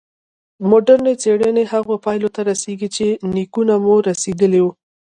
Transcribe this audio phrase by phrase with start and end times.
[0.69, 3.05] مډرني څېړنې هغو پایلو ته رسېږي چې
[3.35, 4.71] نیکونه مو رسېدلي وو.